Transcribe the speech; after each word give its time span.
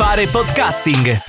Fare 0.00 0.26
podcasting. 0.28 1.20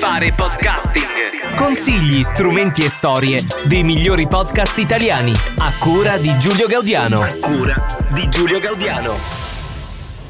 Fare 0.00 0.32
podcasting. 0.34 1.54
Consigli, 1.54 2.24
strumenti 2.24 2.82
e 2.84 2.88
storie 2.88 3.38
dei 3.68 3.84
migliori 3.84 4.26
podcast 4.26 4.76
italiani. 4.78 5.32
A 5.58 5.78
cura 5.78 6.16
di 6.16 6.36
Giulio 6.36 6.66
Gaudiano. 6.66 7.22
A 7.22 7.36
cura 7.40 8.08
di 8.12 8.28
Giulio 8.28 8.58
Gaudiano. 8.58 9.14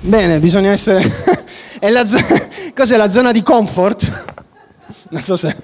Bene, 0.01 0.39
bisogna 0.39 0.71
essere... 0.71 1.01
È 1.81 1.89
la 1.89 2.05
zo- 2.05 2.19
Cos'è 2.77 2.99
la 2.99 3.09
zona 3.09 3.33
di 3.33 3.43
comfort? 3.43 4.35
Non 5.09 5.23
so 5.23 5.37
se... 5.37 5.57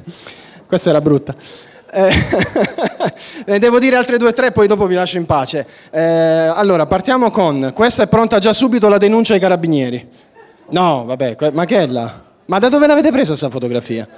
Questa 0.67 0.89
era 0.89 1.03
brutta. 1.03 1.35
Eh, 1.93 3.59
devo 3.59 3.79
dire 3.79 3.97
altre 3.97 4.17
due 4.17 4.29
o 4.29 4.33
tre, 4.33 4.51
poi 4.51 4.67
dopo 4.67 4.87
vi 4.87 4.95
lascio 4.95 5.19
in 5.19 5.27
pace. 5.27 5.67
Eh, 5.91 6.01
allora, 6.01 6.87
partiamo 6.87 7.31
con... 7.31 7.73
Questa 7.75 8.05
è 8.05 8.07
pronta 8.07 8.39
già 8.39 8.55
subito 8.55 8.89
la 8.89 8.97
denuncia 8.97 9.35
ai 9.35 9.41
carabinieri. 9.41 10.24
No, 10.71 11.05
vabbè, 11.05 11.37
ma 11.53 11.65
che 11.65 11.79
è 11.79 11.87
là? 11.87 12.23
Ma 12.47 12.59
da 12.59 12.69
dove 12.69 12.87
l'avete 12.87 13.11
presa 13.11 13.29
questa 13.29 13.51
fotografia? 13.51 14.09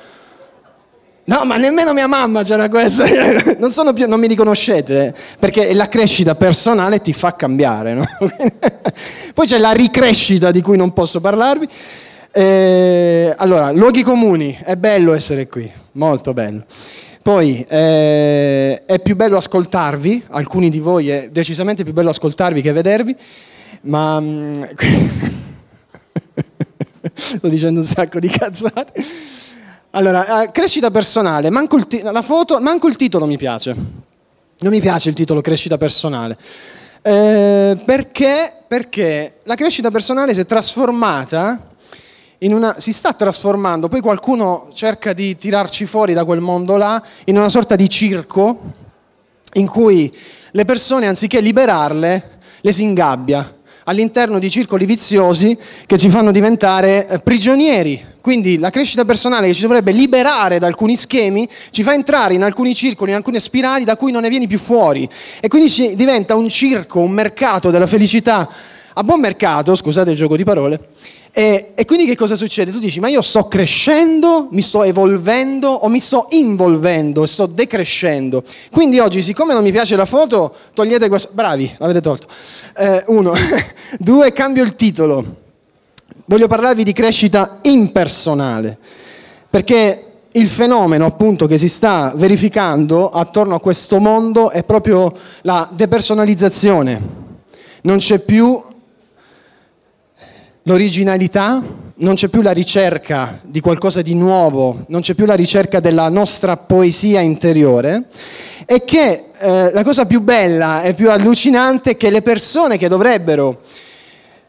No, 1.28 1.44
ma 1.44 1.56
nemmeno 1.56 1.92
mia 1.92 2.06
mamma 2.06 2.44
c'era 2.44 2.68
questa. 2.68 3.04
Non, 3.58 3.94
più, 3.94 4.06
non 4.06 4.20
mi 4.20 4.28
riconoscete, 4.28 5.12
perché 5.38 5.74
la 5.74 5.88
crescita 5.88 6.36
personale 6.36 7.00
ti 7.00 7.12
fa 7.12 7.34
cambiare. 7.34 7.94
No? 7.94 8.04
Poi 9.34 9.46
c'è 9.46 9.58
la 9.58 9.72
ricrescita 9.72 10.50
di 10.50 10.62
cui 10.62 10.76
non 10.76 10.92
posso 10.92 11.20
parlarvi. 11.20 11.68
Eh, 12.30 13.34
allora, 13.36 13.72
luoghi 13.72 14.02
comuni, 14.02 14.56
è 14.62 14.76
bello 14.76 15.14
essere 15.14 15.48
qui, 15.48 15.70
molto 15.92 16.32
bello. 16.32 16.64
Poi 17.22 17.64
eh, 17.68 18.84
è 18.84 19.00
più 19.00 19.16
bello 19.16 19.36
ascoltarvi, 19.36 20.26
alcuni 20.28 20.70
di 20.70 20.78
voi 20.78 21.08
è 21.08 21.28
decisamente 21.32 21.82
più 21.82 21.92
bello 21.92 22.10
ascoltarvi 22.10 22.60
che 22.62 22.70
vedervi, 22.70 23.16
ma 23.82 24.20
mm, 24.20 24.62
sto 27.38 27.48
dicendo 27.48 27.80
un 27.80 27.86
sacco 27.86 28.18
di 28.18 28.28
cazzate. 28.28 29.04
Allora, 29.90 30.42
eh, 30.42 30.50
crescita 30.52 30.90
personale, 30.90 31.48
manco 31.50 31.76
il, 31.76 31.86
ti- 31.86 32.02
la 32.02 32.22
foto, 32.22 32.60
manco 32.60 32.86
il 32.86 32.96
titolo 32.96 33.24
mi 33.26 33.38
piace. 33.38 33.74
Non 34.58 34.70
mi 34.72 34.80
piace 34.80 35.08
il 35.08 35.14
titolo 35.14 35.40
crescita 35.40 35.78
personale. 35.78 36.36
Eh, 37.02 37.78
perché? 37.84 38.52
Perché 38.68 39.38
la 39.44 39.54
crescita 39.54 39.90
personale 39.90 40.34
si 40.34 40.40
è 40.40 40.46
trasformata 40.46 41.74
una, 42.40 42.76
si 42.78 42.92
sta 42.92 43.12
trasformando, 43.14 43.88
poi 43.88 44.00
qualcuno 44.00 44.70
cerca 44.74 45.12
di 45.12 45.36
tirarci 45.36 45.86
fuori 45.86 46.12
da 46.12 46.24
quel 46.24 46.40
mondo 46.40 46.76
là, 46.76 47.02
in 47.24 47.36
una 47.36 47.48
sorta 47.48 47.76
di 47.76 47.88
circo 47.88 48.60
in 49.54 49.66
cui 49.66 50.14
le 50.50 50.64
persone 50.64 51.06
anziché 51.06 51.40
liberarle, 51.40 52.38
le 52.60 52.72
si 52.72 52.82
ingabbia 52.82 53.55
all'interno 53.88 54.38
di 54.38 54.50
circoli 54.50 54.84
viziosi 54.86 55.56
che 55.86 55.98
ci 55.98 56.08
fanno 56.08 56.30
diventare 56.30 57.06
eh, 57.06 57.18
prigionieri. 57.20 58.14
Quindi 58.20 58.58
la 58.58 58.70
crescita 58.70 59.04
personale 59.04 59.46
che 59.46 59.54
ci 59.54 59.62
dovrebbe 59.62 59.92
liberare 59.92 60.58
da 60.58 60.66
alcuni 60.66 60.96
schemi 60.96 61.48
ci 61.70 61.82
fa 61.84 61.94
entrare 61.94 62.34
in 62.34 62.42
alcuni 62.42 62.74
circoli, 62.74 63.10
in 63.10 63.16
alcune 63.16 63.38
spirali 63.38 63.84
da 63.84 63.96
cui 63.96 64.10
non 64.10 64.22
ne 64.22 64.28
vieni 64.28 64.48
più 64.48 64.58
fuori. 64.58 65.08
E 65.40 65.46
quindi 65.46 65.94
diventa 65.94 66.34
un 66.34 66.48
circo, 66.48 67.00
un 67.00 67.12
mercato 67.12 67.70
della 67.70 67.86
felicità 67.86 68.48
a 68.98 69.02
buon 69.04 69.20
mercato, 69.20 69.76
scusate 69.76 70.10
il 70.10 70.16
gioco 70.16 70.36
di 70.36 70.44
parole, 70.44 70.88
e, 71.38 71.72
e, 71.74 71.84
quindi 71.84 72.06
che 72.06 72.16
cosa 72.16 72.34
succede? 72.34 72.72
Tu 72.72 72.78
dici, 72.78 72.98
ma 72.98 73.08
io 73.08 73.20
sto 73.20 73.46
crescendo, 73.46 74.48
mi 74.52 74.62
sto 74.62 74.84
evolvendo 74.84 75.68
o 75.68 75.86
mi 75.88 75.98
sto 75.98 76.28
involvendo, 76.30 77.26
sto 77.26 77.44
decrescendo. 77.44 78.42
Quindi 78.72 79.00
oggi, 79.00 79.20
siccome 79.20 79.52
non 79.52 79.62
mi 79.62 79.70
piace 79.70 79.96
la 79.96 80.06
foto, 80.06 80.54
togliete 80.72 81.10
questo. 81.10 81.32
Bravi, 81.34 81.70
l'avete 81.76 82.00
tolto. 82.00 82.26
Eh, 82.74 83.04
uno. 83.08 83.34
Due, 84.00 84.32
cambio 84.32 84.62
il 84.62 84.76
titolo. 84.76 85.22
Voglio 86.24 86.46
parlarvi 86.46 86.84
di 86.84 86.94
crescita 86.94 87.58
impersonale. 87.60 88.78
Perché 89.50 90.04
il 90.32 90.48
fenomeno 90.48 91.04
appunto 91.04 91.46
che 91.46 91.58
si 91.58 91.68
sta 91.68 92.14
verificando 92.16 93.10
attorno 93.10 93.56
a 93.56 93.60
questo 93.60 94.00
mondo 94.00 94.48
è 94.48 94.64
proprio 94.64 95.12
la 95.42 95.68
depersonalizzazione. 95.70 97.00
Non 97.82 97.98
c'è 97.98 98.20
più 98.20 98.58
l'originalità, 100.66 101.62
non 101.98 102.14
c'è 102.14 102.28
più 102.28 102.42
la 102.42 102.52
ricerca 102.52 103.40
di 103.42 103.60
qualcosa 103.60 104.02
di 104.02 104.14
nuovo, 104.14 104.84
non 104.88 105.00
c'è 105.00 105.14
più 105.14 105.24
la 105.24 105.34
ricerca 105.34 105.80
della 105.80 106.08
nostra 106.08 106.56
poesia 106.56 107.20
interiore 107.20 108.04
e 108.66 108.84
che 108.84 109.26
eh, 109.38 109.70
la 109.72 109.84
cosa 109.84 110.06
più 110.06 110.20
bella 110.20 110.82
e 110.82 110.92
più 110.92 111.10
allucinante 111.10 111.92
è 111.92 111.96
che 111.96 112.10
le 112.10 112.20
persone 112.20 112.78
che 112.78 112.88
dovrebbero 112.88 113.60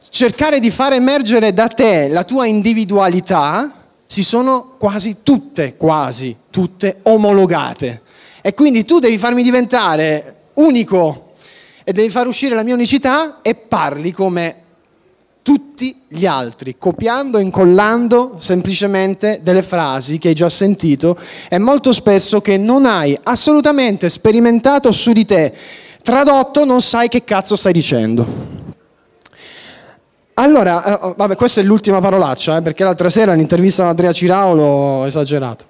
cercare 0.10 0.60
di 0.60 0.72
far 0.72 0.94
emergere 0.94 1.54
da 1.54 1.68
te 1.68 2.08
la 2.08 2.24
tua 2.24 2.48
individualità 2.48 3.72
si 4.08 4.24
sono 4.24 4.74
quasi 4.78 5.18
tutte, 5.22 5.76
quasi 5.76 6.36
tutte 6.50 7.00
omologate. 7.04 8.02
E 8.42 8.54
quindi 8.54 8.86
tu 8.86 9.00
devi 9.00 9.18
farmi 9.18 9.44
diventare 9.44 10.36
unico 10.56 11.34
e 11.84 11.92
devi 11.92 12.10
far 12.10 12.26
uscire 12.26 12.56
la 12.56 12.64
mia 12.64 12.74
unicità 12.74 13.40
e 13.42 13.54
parli 13.54 14.12
come 14.12 14.64
tutti 15.48 16.02
gli 16.10 16.26
altri, 16.26 16.76
copiando 16.78 17.38
e 17.38 17.42
incollando 17.42 18.36
semplicemente 18.38 19.40
delle 19.42 19.64
frasi 19.64 20.18
che 20.18 20.28
hai 20.28 20.34
già 20.34 20.50
sentito 20.50 21.18
e 21.48 21.58
molto 21.58 21.94
spesso 21.94 22.42
che 22.42 22.58
non 22.58 22.86
hai 22.86 23.18
assolutamente 23.24 24.10
sperimentato 24.10 24.92
su 24.92 25.14
di 25.14 25.24
te. 25.24 25.54
Tradotto 26.04 26.66
non 26.66 26.82
sai 26.82 27.08
che 27.08 27.24
cazzo 27.24 27.56
stai 27.56 27.72
dicendo. 27.72 28.28
Allora, 30.34 30.84
eh, 30.84 31.00
oh, 31.06 31.14
vabbè, 31.16 31.38
questa 31.38 31.62
è 31.62 31.64
l'ultima 31.64 32.02
parolaccia, 32.02 32.58
eh, 32.58 32.62
perché 32.62 32.84
l'altra 32.84 33.10
sera 33.10 33.32
l'intervista 33.32 33.84
ad 33.84 33.90
Andrea 33.92 34.12
Cirao 34.12 34.54
l'ho 34.54 35.06
esagerato. 35.06 35.64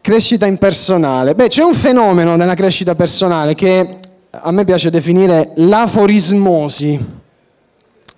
Crescita 0.00 0.46
impersonale. 0.46 1.34
Beh, 1.34 1.48
c'è 1.48 1.64
un 1.64 1.74
fenomeno 1.74 2.36
nella 2.36 2.54
crescita 2.54 2.94
personale 2.94 3.56
che 3.56 3.98
a 4.30 4.52
me 4.52 4.64
piace 4.64 4.88
definire 4.88 5.50
l'aforismosi 5.56 7.24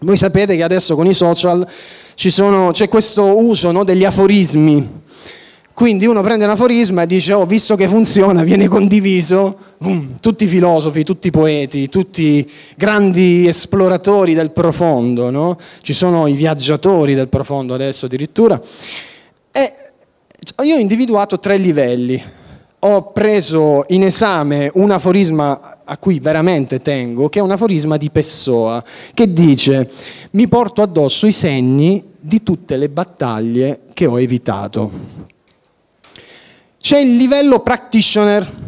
voi 0.01 0.17
sapete 0.17 0.57
che 0.57 0.63
adesso 0.63 0.95
con 0.95 1.07
i 1.07 1.15
social 1.15 1.67
sono, 2.15 2.71
c'è 2.73 2.89
questo 2.89 3.39
uso 3.39 3.71
no, 3.71 3.85
degli 3.85 4.05
aforismi. 4.05 4.97
Quindi 5.73 6.07
uno 6.07 6.23
prende 6.23 6.45
un 6.45 6.51
aforisma 6.51 7.03
e 7.03 7.07
dice, 7.07 7.33
oh, 7.33 7.47
visto 7.47 7.77
che 7.77 7.87
funziona, 7.87 8.43
viene 8.43 8.67
condiviso, 8.67 9.57
boom, 9.79 10.19
tutti 10.19 10.43
i 10.43 10.49
filosofi, 10.49 11.05
tutti 11.05 11.29
i 11.29 11.31
poeti, 11.31 11.89
tutti 11.89 12.51
grandi 12.77 13.47
esploratori 13.47 14.35
del 14.35 14.51
profondo, 14.51 15.31
no? 15.31 15.57
ci 15.83 15.93
sono 15.93 16.27
i 16.27 16.33
viaggiatori 16.33 17.15
del 17.15 17.29
profondo 17.29 17.75
adesso 17.75 18.07
addirittura. 18.07 18.61
E 19.53 19.73
io 20.65 20.75
ho 20.75 20.81
individuato 20.81 21.39
tre 21.39 21.57
livelli 21.57 22.21
ho 22.81 23.11
preso 23.13 23.85
in 23.89 24.05
esame 24.05 24.71
un 24.75 24.91
aforisma 24.91 25.79
a 25.85 25.99
cui 25.99 26.21
veramente 26.21 26.81
tengo, 26.81 27.29
che 27.29 27.41
è 27.41 27.43
un 27.43 27.51
aforisma 27.51 27.97
di 27.97 28.11
Pessoa, 28.11 28.85
che 29.15 29.33
dice 29.33 29.91
mi 30.33 30.47
porto 30.47 30.83
addosso 30.83 31.27
i 31.27 31.33
segni 31.33 32.05
di 32.21 32.43
tutte 32.43 32.77
le 32.77 32.89
battaglie 32.89 33.81
che 33.93 34.07
ho 34.07 34.21
evitato. 34.21 34.91
C'è 36.81 36.99
il 36.99 37.17
livello 37.17 37.61
practitioner. 37.61 38.67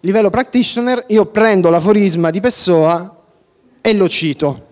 Livello 0.00 0.30
practitioner, 0.30 1.04
io 1.08 1.26
prendo 1.26 1.70
l'aforisma 1.70 2.30
di 2.30 2.40
Pessoa 2.40 3.16
e 3.80 3.94
lo 3.94 4.08
cito. 4.08 4.66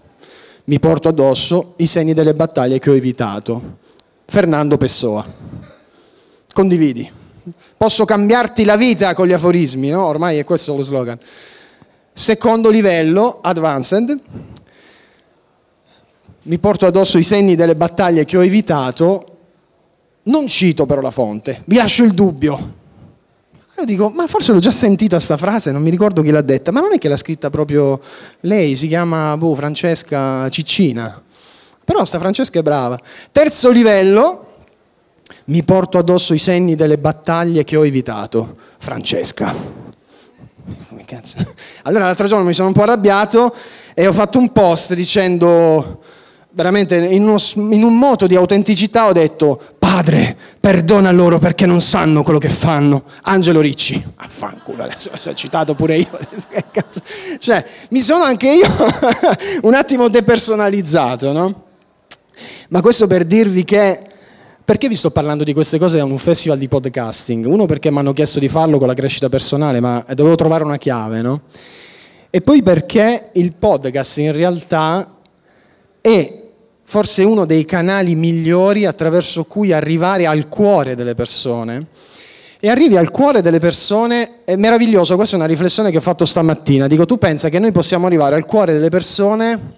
Mi 0.64 0.78
porto 0.78 1.08
addosso 1.08 1.74
i 1.76 1.86
segni 1.86 2.12
delle 2.12 2.34
battaglie 2.34 2.78
che 2.78 2.90
ho 2.90 2.94
evitato. 2.94 3.78
Fernando 4.24 4.76
Pessoa. 4.76 5.24
Condividi. 6.52 7.24
Posso 7.76 8.04
cambiarti 8.04 8.64
la 8.64 8.76
vita 8.76 9.14
con 9.14 9.26
gli 9.26 9.32
aforismi, 9.32 9.88
no? 9.88 10.04
Ormai 10.04 10.38
è 10.38 10.44
questo 10.44 10.74
lo 10.74 10.82
slogan. 10.82 11.18
Secondo 12.12 12.70
livello, 12.70 13.38
advanced, 13.42 14.18
mi 16.42 16.58
porto 16.58 16.86
addosso 16.86 17.18
i 17.18 17.22
segni 17.22 17.54
delle 17.54 17.74
battaglie 17.74 18.24
che 18.24 18.36
ho 18.36 18.44
evitato, 18.44 19.36
non 20.24 20.46
cito 20.46 20.86
però 20.86 21.00
la 21.00 21.10
fonte, 21.10 21.62
vi 21.66 21.76
lascio 21.76 22.04
il 22.04 22.12
dubbio. 22.12 22.84
Io 23.78 23.84
dico, 23.84 24.08
ma 24.08 24.26
forse 24.26 24.52
l'ho 24.52 24.58
già 24.58 24.70
sentita 24.70 25.20
sta 25.20 25.36
frase, 25.36 25.70
non 25.70 25.82
mi 25.82 25.90
ricordo 25.90 26.22
chi 26.22 26.30
l'ha 26.30 26.40
detta, 26.40 26.72
ma 26.72 26.80
non 26.80 26.94
è 26.94 26.98
che 26.98 27.08
l'ha 27.08 27.16
scritta 27.18 27.50
proprio 27.50 28.00
lei, 28.40 28.74
si 28.74 28.88
chiama 28.88 29.36
boh, 29.36 29.54
Francesca 29.54 30.48
Ciccina. 30.48 31.22
Però 31.84 32.04
sta 32.04 32.18
Francesca 32.18 32.58
è 32.58 32.62
brava. 32.62 32.98
Terzo 33.30 33.70
livello, 33.70 34.45
mi 35.46 35.62
porto 35.62 35.98
addosso 35.98 36.34
i 36.34 36.38
segni 36.38 36.74
delle 36.74 36.98
battaglie 36.98 37.64
che 37.64 37.76
ho 37.76 37.84
evitato. 37.84 38.56
Francesca. 38.78 39.54
Allora 41.82 42.04
l'altro 42.04 42.26
giorno 42.26 42.44
mi 42.44 42.54
sono 42.54 42.68
un 42.68 42.74
po' 42.74 42.82
arrabbiato 42.82 43.54
e 43.94 44.06
ho 44.06 44.12
fatto 44.12 44.38
un 44.38 44.50
post 44.50 44.94
dicendo, 44.94 46.00
veramente 46.50 46.96
in, 46.96 47.22
uno, 47.22 47.36
in 47.72 47.82
un 47.84 47.96
moto 47.96 48.26
di 48.26 48.34
autenticità 48.34 49.06
ho 49.06 49.12
detto, 49.12 49.60
padre, 49.78 50.36
perdona 50.58 51.12
loro 51.12 51.38
perché 51.38 51.66
non 51.66 51.80
sanno 51.80 52.22
quello 52.22 52.38
che 52.38 52.48
fanno. 52.48 53.04
Angelo 53.22 53.60
Ricci, 53.60 54.02
affanculo, 54.16 54.82
adesso 54.82 55.10
ho 55.12 55.34
citato 55.34 55.74
pure 55.74 55.98
io. 55.98 56.18
cioè, 57.38 57.64
mi 57.90 58.00
sono 58.00 58.24
anche 58.24 58.48
io 58.48 58.68
un 59.62 59.74
attimo 59.74 60.08
depersonalizzato, 60.08 61.32
no? 61.32 61.64
Ma 62.68 62.80
questo 62.80 63.06
per 63.06 63.24
dirvi 63.24 63.64
che 63.64 64.05
Perché 64.66 64.88
vi 64.88 64.96
sto 64.96 65.12
parlando 65.12 65.44
di 65.44 65.52
queste 65.52 65.78
cose 65.78 66.00
a 66.00 66.04
un 66.04 66.18
festival 66.18 66.58
di 66.58 66.66
podcasting? 66.66 67.46
Uno 67.46 67.66
perché 67.66 67.88
mi 67.92 67.98
hanno 67.98 68.12
chiesto 68.12 68.40
di 68.40 68.48
farlo 68.48 68.78
con 68.78 68.88
la 68.88 68.94
crescita 68.94 69.28
personale, 69.28 69.78
ma 69.78 70.04
dovevo 70.12 70.34
trovare 70.34 70.64
una 70.64 70.76
chiave, 70.76 71.22
no? 71.22 71.42
E 72.30 72.40
poi 72.40 72.64
perché 72.64 73.30
il 73.34 73.54
podcast 73.56 74.18
in 74.18 74.32
realtà 74.32 75.18
è 76.00 76.42
forse 76.82 77.22
uno 77.22 77.44
dei 77.44 77.64
canali 77.64 78.16
migliori 78.16 78.86
attraverso 78.86 79.44
cui 79.44 79.70
arrivare 79.70 80.26
al 80.26 80.48
cuore 80.48 80.96
delle 80.96 81.14
persone. 81.14 81.86
E 82.58 82.68
arrivi 82.68 82.96
al 82.96 83.12
cuore 83.12 83.42
delle 83.42 83.60
persone, 83.60 84.44
è 84.44 84.56
meraviglioso, 84.56 85.14
questa 85.14 85.36
è 85.36 85.38
una 85.38 85.46
riflessione 85.46 85.92
che 85.92 85.98
ho 85.98 86.00
fatto 86.00 86.24
stamattina. 86.24 86.88
Dico, 86.88 87.06
tu 87.06 87.18
pensa 87.18 87.48
che 87.50 87.60
noi 87.60 87.70
possiamo 87.70 88.06
arrivare 88.06 88.34
al 88.34 88.44
cuore 88.44 88.72
delle 88.72 88.88
persone 88.88 89.74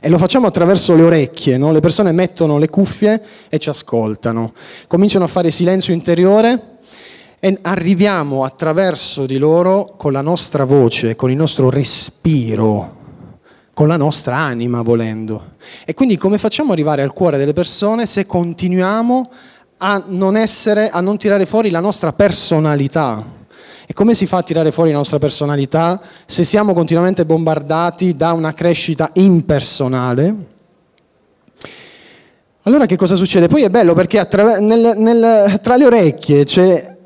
e 0.00 0.08
lo 0.08 0.18
facciamo 0.18 0.46
attraverso 0.46 0.94
le 0.94 1.02
orecchie, 1.02 1.58
no? 1.58 1.72
le 1.72 1.80
persone 1.80 2.12
mettono 2.12 2.58
le 2.58 2.68
cuffie 2.68 3.20
e 3.48 3.58
ci 3.58 3.68
ascoltano, 3.68 4.52
cominciano 4.86 5.24
a 5.24 5.28
fare 5.28 5.50
silenzio 5.50 5.92
interiore 5.92 6.76
e 7.40 7.58
arriviamo 7.62 8.44
attraverso 8.44 9.26
di 9.26 9.38
loro 9.38 9.90
con 9.96 10.12
la 10.12 10.20
nostra 10.20 10.64
voce, 10.64 11.16
con 11.16 11.30
il 11.30 11.36
nostro 11.36 11.70
respiro, 11.70 12.96
con 13.74 13.88
la 13.88 13.96
nostra 13.96 14.36
anima 14.36 14.82
volendo. 14.82 15.52
E 15.84 15.94
quindi 15.94 16.16
come 16.16 16.38
facciamo 16.38 16.72
ad 16.72 16.78
arrivare 16.78 17.02
al 17.02 17.12
cuore 17.12 17.38
delle 17.38 17.52
persone 17.52 18.06
se 18.06 18.26
continuiamo 18.26 19.22
a 19.78 20.02
non, 20.06 20.36
essere, 20.36 20.90
a 20.90 21.00
non 21.00 21.16
tirare 21.16 21.46
fuori 21.46 21.70
la 21.70 21.80
nostra 21.80 22.12
personalità? 22.12 23.37
E 23.90 23.94
come 23.94 24.12
si 24.12 24.26
fa 24.26 24.36
a 24.36 24.42
tirare 24.42 24.70
fuori 24.70 24.90
la 24.90 24.98
nostra 24.98 25.18
personalità 25.18 25.98
se 26.26 26.44
siamo 26.44 26.74
continuamente 26.74 27.24
bombardati 27.24 28.14
da 28.14 28.32
una 28.34 28.52
crescita 28.52 29.12
impersonale? 29.14 30.34
Allora 32.64 32.84
che 32.84 32.96
cosa 32.96 33.14
succede? 33.14 33.48
Poi 33.48 33.62
è 33.62 33.70
bello 33.70 33.94
perché 33.94 34.18
attraver- 34.18 34.60
nel, 34.60 34.92
nel, 34.98 35.58
tra 35.62 35.76
le 35.76 35.86
orecchie 35.86 36.44
c'è 36.44 36.96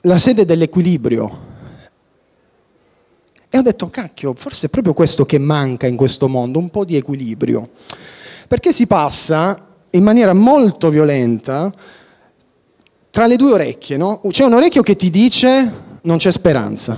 la 0.00 0.16
sede 0.16 0.46
dell'equilibrio. 0.46 1.38
E 3.50 3.58
ho 3.58 3.62
detto, 3.62 3.90
cacchio, 3.90 4.32
forse 4.34 4.68
è 4.68 4.70
proprio 4.70 4.94
questo 4.94 5.26
che 5.26 5.38
manca 5.38 5.86
in 5.86 5.96
questo 5.96 6.28
mondo, 6.28 6.58
un 6.58 6.70
po' 6.70 6.86
di 6.86 6.96
equilibrio. 6.96 7.68
Perché 8.48 8.72
si 8.72 8.86
passa 8.86 9.66
in 9.90 10.02
maniera 10.02 10.32
molto 10.32 10.88
violenta 10.88 11.70
tra 13.18 13.26
le 13.26 13.34
due 13.34 13.50
orecchie, 13.50 13.96
no? 13.96 14.20
C'è 14.28 14.44
un 14.44 14.52
orecchio 14.52 14.80
che 14.80 14.94
ti 14.94 15.10
dice 15.10 15.72
non 16.02 16.18
c'è 16.18 16.30
speranza. 16.30 16.96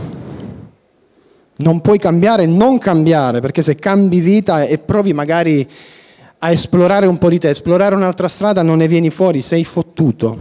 Non 1.56 1.80
puoi 1.80 1.98
cambiare, 1.98 2.44
non 2.44 2.76
cambiare, 2.76 3.40
perché 3.40 3.62
se 3.62 3.76
cambi 3.76 4.20
vita 4.20 4.64
e 4.64 4.76
provi 4.76 5.14
magari 5.14 5.66
a 6.40 6.50
esplorare 6.50 7.06
un 7.06 7.16
po' 7.16 7.30
di 7.30 7.38
te, 7.38 7.48
esplorare 7.48 7.94
un'altra 7.94 8.28
strada, 8.28 8.60
non 8.60 8.76
ne 8.76 8.86
vieni 8.86 9.08
fuori, 9.08 9.40
sei 9.40 9.64
fottuto. 9.64 10.36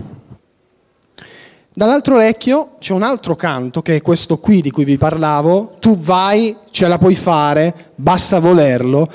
Dall'altro 1.74 2.16
orecchio 2.16 2.72
c'è 2.80 2.92
un 2.92 3.04
altro 3.04 3.38
canto, 3.38 3.81
che 3.81 3.96
è 3.96 4.02
questo 4.02 4.38
qui 4.38 4.60
di 4.60 4.72
cui 4.72 4.84
vi 4.84 4.98
parlavo, 4.98 5.76
tu 5.80 5.98
vai, 5.98 6.58
ce 6.72 6.90
la 6.90 6.98
puoi 6.98 7.16
fare, 7.16 7.92
basta 7.96 8.42
volerlo, 8.42 9.10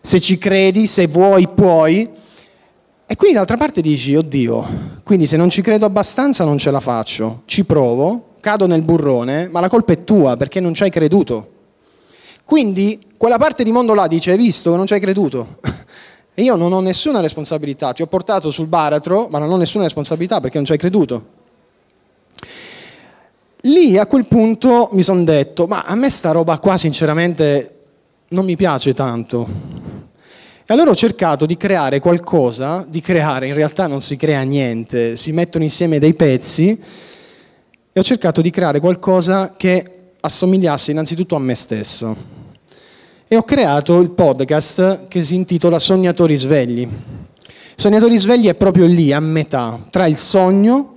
se 0.00 0.18
ci 0.18 0.36
credi, 0.36 0.88
se 0.88 1.06
vuoi, 1.06 1.46
puoi, 1.46 2.10
e 3.10 3.16
quindi 3.16 3.36
d'altra 3.36 3.56
parte 3.56 3.80
dici, 3.80 4.14
oddio, 4.14 5.00
quindi 5.02 5.26
se 5.26 5.38
non 5.38 5.48
ci 5.48 5.62
credo 5.62 5.86
abbastanza 5.86 6.44
non 6.44 6.58
ce 6.58 6.70
la 6.70 6.80
faccio, 6.80 7.40
ci 7.46 7.64
provo, 7.64 8.34
cado 8.40 8.66
nel 8.66 8.82
burrone, 8.82 9.48
ma 9.48 9.60
la 9.60 9.70
colpa 9.70 9.94
è 9.94 10.04
tua 10.04 10.36
perché 10.36 10.60
non 10.60 10.74
ci 10.74 10.82
hai 10.82 10.90
creduto. 10.90 11.52
Quindi 12.44 13.12
quella 13.16 13.38
parte 13.38 13.64
di 13.64 13.72
mondo 13.72 13.94
là 13.94 14.06
dice, 14.06 14.32
hai 14.32 14.36
visto 14.36 14.72
che 14.72 14.76
non 14.76 14.86
ci 14.86 14.92
hai 14.92 15.00
creduto? 15.00 15.56
E 16.38 16.42
io 16.42 16.54
non 16.54 16.72
ho 16.72 16.78
nessuna 16.78 17.18
responsabilità, 17.18 17.92
ti 17.92 18.02
ho 18.02 18.06
portato 18.06 18.52
sul 18.52 18.68
baratro, 18.68 19.26
ma 19.28 19.40
non 19.40 19.50
ho 19.50 19.56
nessuna 19.56 19.82
responsabilità 19.82 20.40
perché 20.40 20.58
non 20.58 20.66
ci 20.66 20.70
hai 20.70 20.78
creduto. 20.78 21.26
Lì 23.62 23.98
a 23.98 24.06
quel 24.06 24.26
punto 24.26 24.90
mi 24.92 25.02
sono 25.02 25.24
detto, 25.24 25.66
ma 25.66 25.82
a 25.82 25.96
me 25.96 26.08
sta 26.10 26.30
roba 26.30 26.60
qua 26.60 26.76
sinceramente 26.76 27.78
non 28.28 28.44
mi 28.44 28.54
piace 28.54 28.94
tanto. 28.94 29.48
E 30.70 30.74
allora 30.74 30.90
ho 30.90 30.94
cercato 30.94 31.46
di 31.46 31.56
creare 31.56 31.98
qualcosa, 31.98 32.84
di 32.86 33.00
creare, 33.00 33.46
in 33.46 33.54
realtà 33.54 33.86
non 33.86 34.02
si 34.02 34.16
crea 34.16 34.42
niente, 34.42 35.16
si 35.16 35.32
mettono 35.32 35.64
insieme 35.64 35.98
dei 35.98 36.12
pezzi 36.12 36.78
e 37.90 37.98
ho 37.98 38.02
cercato 38.02 38.42
di 38.42 38.50
creare 38.50 38.78
qualcosa 38.78 39.54
che 39.56 40.10
assomigliasse 40.20 40.90
innanzitutto 40.90 41.36
a 41.36 41.38
me 41.38 41.54
stesso. 41.54 42.14
E 43.26 43.34
ho 43.34 43.44
creato 43.44 43.98
il 44.00 44.10
podcast 44.10 45.08
che 45.08 45.24
si 45.24 45.36
intitola 45.36 45.78
Sognatori 45.78 46.36
svegli. 46.36 46.86
Sognatori 47.74 48.18
svegli 48.18 48.48
è 48.48 48.54
proprio 48.54 48.84
lì, 48.84 49.10
a 49.10 49.20
metà, 49.20 49.86
tra 49.88 50.04
il 50.04 50.18
sogno 50.18 50.96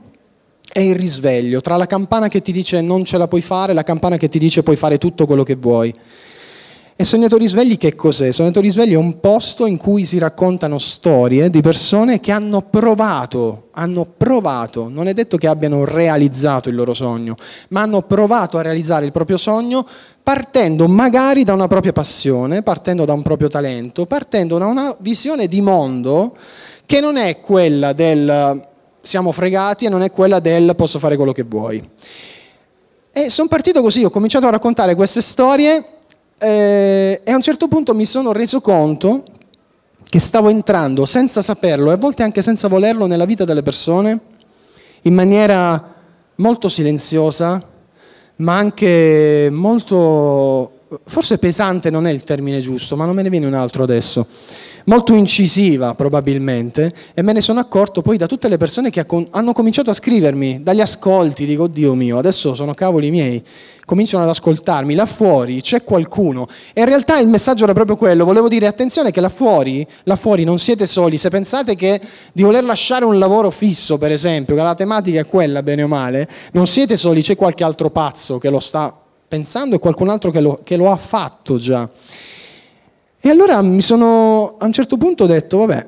e 0.74 0.84
il 0.84 0.96
risveglio, 0.96 1.62
tra 1.62 1.78
la 1.78 1.88
campana 1.88 2.28
che 2.28 2.42
ti 2.42 2.52
dice 2.52 2.82
non 2.82 3.06
ce 3.06 3.18
la 3.18 3.30
puoi 3.30 3.42
fare 3.42 3.72
e 3.72 3.76
la 3.76 3.84
campana 3.84 4.18
che 4.18 4.28
ti 4.28 4.38
dice 4.38 4.64
puoi 4.64 4.76
fare 4.76 4.98
tutto 4.98 5.26
quello 5.26 5.44
che 5.44 5.56
vuoi. 5.56 5.96
E 7.02 7.04
Sognatori 7.04 7.48
Svegli 7.48 7.78
che 7.78 7.96
cos'è? 7.96 8.32
Sognatori 8.32 8.70
Svegli 8.70 8.92
è 8.92 8.96
un 8.96 9.20
posto 9.20 9.66
in 9.66 9.78
cui 9.78 10.06
si 10.06 10.20
raccontano 10.20 10.78
storie 10.78 11.50
di 11.50 11.60
persone 11.60 12.20
che 12.20 12.32
hanno 12.32 12.62
provato, 12.62 13.70
hanno 13.72 14.06
provato, 14.06 14.88
non 14.88 15.08
è 15.08 15.14
detto 15.14 15.38
che 15.38 15.48
abbiano 15.48 15.84
realizzato 15.84 16.70
il 16.70 16.76
loro 16.76 16.94
sogno, 16.94 17.38
ma 17.70 17.82
hanno 17.82 18.04
provato 18.04 18.60
a 18.60 18.62
realizzare 18.62 19.08
il 19.08 19.12
proprio 19.12 19.38
sogno 19.38 19.84
partendo 20.22 20.88
magari 20.88 21.44
da 21.44 21.54
una 21.54 21.68
propria 21.68 21.92
passione, 21.92 22.62
partendo 22.62 23.04
da 23.04 23.14
un 23.14 23.24
proprio 23.24 23.48
talento, 23.48 24.06
partendo 24.06 24.60
da 24.60 24.68
una 24.68 24.96
visione 25.00 25.48
di 25.48 25.60
mondo 25.60 26.38
che 26.86 27.02
non 27.02 27.18
è 27.18 27.40
quella 27.40 27.94
del 27.94 28.68
siamo 29.02 29.32
fregati 29.32 29.86
e 29.86 29.90
non 29.90 30.04
è 30.04 30.12
quella 30.12 30.38
del 30.38 30.76
posso 30.76 31.00
fare 31.00 31.16
quello 31.16 31.32
che 31.32 31.46
vuoi. 31.48 31.84
E 33.12 33.32
sono 33.32 33.48
partito 33.48 33.82
così, 33.82 34.04
ho 34.04 34.12
cominciato 34.12 34.46
a 34.46 34.52
raccontare 34.52 34.94
queste 34.94 35.22
storie 35.22 35.96
eh, 36.42 37.22
e 37.24 37.32
a 37.32 37.36
un 37.36 37.42
certo 37.42 37.68
punto 37.68 37.94
mi 37.94 38.06
sono 38.06 38.32
reso 38.32 38.62
conto 38.62 39.24
che 40.04 40.20
stavo 40.20 40.50
entrando 40.50 41.06
senza 41.06 41.44
saperlo 41.44 41.92
e 41.92 41.94
a 41.94 41.98
volte 41.98 42.24
anche 42.24 42.42
senza 42.42 42.68
volerlo 42.68 43.06
nella 43.06 43.26
vita 43.26 43.46
delle 43.46 43.62
persone 43.62 44.20
in 45.04 45.14
maniera 45.14 45.94
molto 46.36 46.68
silenziosa, 46.68 47.64
ma 48.38 48.58
anche 48.58 49.50
molto, 49.52 50.80
forse 51.06 51.38
pesante 51.38 51.92
non 51.92 52.08
è 52.08 52.12
il 52.12 52.24
termine 52.24 52.60
giusto, 52.60 52.96
ma 52.96 53.06
non 53.06 53.14
me 53.14 53.22
ne 53.22 53.30
viene 53.30 53.46
un 53.46 53.54
altro 53.54 53.84
adesso 53.84 54.26
molto 54.86 55.14
incisiva 55.14 55.94
probabilmente 55.94 56.94
e 57.14 57.22
me 57.22 57.34
ne 57.34 57.42
sono 57.42 57.60
accorto 57.60 58.02
poi 58.02 58.18
da 58.18 58.26
tutte 58.26 58.50
le 58.50 58.58
persone 58.58 58.90
che 58.90 59.06
hanno 59.32 59.52
cominciato 59.54 59.90
a 59.90 59.94
scrivermi, 59.94 60.64
dagli 60.64 60.82
ascolti, 60.82 61.46
dico 61.46 61.68
Dio 61.68 61.94
mio, 61.94 62.18
adesso 62.18 62.54
sono 62.54 62.74
cavoli 62.74 63.10
miei, 63.10 63.44
cominciano 63.86 64.24
ad 64.24 64.30
ascoltarmi, 64.30 64.96
là 64.96 65.06
fuori 65.06 65.62
c'è 65.62 65.84
qualcuno 65.84 66.48
e 66.74 66.82
in 66.82 66.88
realtà 66.88 67.20
il 67.20 67.28
messaggio 67.28 67.64
era 67.64 67.74
proprio 67.74 67.96
quello, 67.96 68.26
volevo 68.26 68.48
dire 68.48 68.68
attenzione 68.68 69.12
che 69.12 69.22
là 69.22 69.30
fuori, 69.30 69.86
là 70.04 70.16
fuori 70.16 70.44
non 70.44 70.60
siete 70.60 70.88
soli, 70.88 71.18
se 71.18 71.30
pensate 71.30 71.76
che 71.76 72.00
di 72.32 72.44
voler 72.44 72.64
lasciare 72.64 73.06
un 73.06 73.20
lavoro 73.20 73.50
fisso 73.50 73.98
per 73.98 74.12
esempio, 74.12 74.56
che 74.56 74.62
la 74.62 74.76
tematica 74.76 75.20
è 75.20 75.26
quella 75.26 75.64
bene 75.64 75.84
o 75.84 75.88
male, 75.88 76.28
non 76.54 76.68
siete 76.68 76.98
soli, 76.98 77.22
c'è 77.22 77.36
qualche 77.36 77.64
altro 77.64 77.90
pazzo 77.90 78.38
che 78.38 78.50
lo 78.50 78.60
sta 78.60 78.96
pensando 79.28 79.76
e 79.76 79.80
qualcun 79.80 80.10
altro 80.10 80.30
che 80.30 80.42
lo, 80.42 80.60
che 80.64 80.76
lo 80.76 80.92
ha 80.92 80.98
fatto 80.98 81.58
già. 81.58 81.90
E 83.24 83.30
allora 83.30 83.62
mi 83.62 83.82
sono 83.82 84.56
a 84.58 84.66
un 84.66 84.74
certo 84.74 84.98
punto 84.98 85.28
detto, 85.28 85.60
vabbè, 85.60 85.88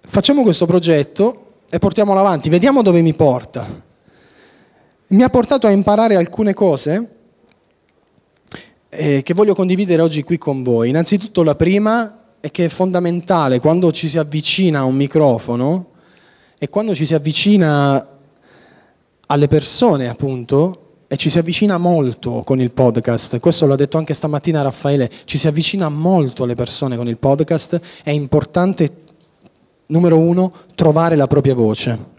facciamo 0.00 0.42
questo 0.42 0.66
progetto 0.66 1.52
e 1.70 1.78
portiamolo 1.78 2.18
avanti, 2.18 2.48
vediamo 2.48 2.82
dove 2.82 3.00
mi 3.00 3.14
porta. 3.14 3.64
Mi 5.06 5.22
ha 5.22 5.28
portato 5.28 5.68
a 5.68 5.70
imparare 5.70 6.16
alcune 6.16 6.52
cose 6.52 7.08
eh, 8.88 9.22
che 9.22 9.34
voglio 9.34 9.54
condividere 9.54 10.02
oggi 10.02 10.24
qui 10.24 10.36
con 10.36 10.64
voi. 10.64 10.88
Innanzitutto 10.88 11.44
la 11.44 11.54
prima 11.54 12.24
è 12.40 12.50
che 12.50 12.64
è 12.64 12.68
fondamentale 12.68 13.60
quando 13.60 13.92
ci 13.92 14.08
si 14.08 14.18
avvicina 14.18 14.80
a 14.80 14.84
un 14.84 14.96
microfono 14.96 15.90
e 16.58 16.68
quando 16.68 16.92
ci 16.92 17.06
si 17.06 17.14
avvicina 17.14 18.04
alle 19.28 19.46
persone, 19.46 20.08
appunto, 20.08 20.87
e 21.10 21.16
ci 21.16 21.30
si 21.30 21.38
avvicina 21.38 21.78
molto 21.78 22.42
con 22.44 22.60
il 22.60 22.70
podcast, 22.70 23.40
questo 23.40 23.66
l'ha 23.66 23.76
detto 23.76 23.96
anche 23.96 24.12
stamattina 24.12 24.60
Raffaele, 24.60 25.10
ci 25.24 25.38
si 25.38 25.46
avvicina 25.46 25.88
molto 25.88 26.42
alle 26.42 26.54
persone 26.54 26.98
con 26.98 27.08
il 27.08 27.16
podcast, 27.16 27.80
è 28.02 28.10
importante, 28.10 28.90
numero 29.86 30.18
uno, 30.18 30.52
trovare 30.74 31.16
la 31.16 31.26
propria 31.26 31.54
voce. 31.54 32.16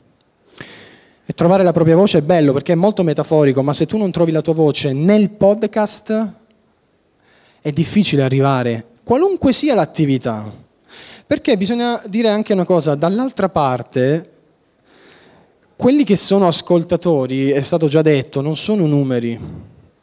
E 1.23 1.33
trovare 1.33 1.61
la 1.61 1.71
propria 1.71 1.95
voce 1.95 2.17
è 2.17 2.21
bello 2.23 2.51
perché 2.51 2.73
è 2.73 2.75
molto 2.75 3.03
metaforico, 3.03 3.61
ma 3.61 3.73
se 3.73 3.85
tu 3.85 3.99
non 3.99 4.09
trovi 4.09 4.31
la 4.31 4.41
tua 4.41 4.55
voce 4.55 4.91
nel 4.91 5.29
podcast 5.29 6.33
è 7.61 7.71
difficile 7.71 8.23
arrivare, 8.23 8.87
qualunque 9.03 9.53
sia 9.53 9.75
l'attività. 9.75 10.51
Perché 11.27 11.57
bisogna 11.57 12.01
dire 12.07 12.29
anche 12.29 12.53
una 12.53 12.65
cosa, 12.65 12.95
dall'altra 12.95 13.49
parte 13.49 14.31
quelli 15.79 16.03
che 16.03 16.17
sono 16.17 16.45
ascoltatori, 16.45 17.51
è 17.51 17.61
stato 17.61 17.87
già 17.87 18.01
detto, 18.01 18.41
non 18.41 18.57
sono 18.57 18.85
numeri, 18.85 19.39